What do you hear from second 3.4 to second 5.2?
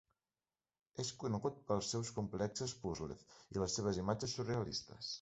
i les seves imatges surrealistes.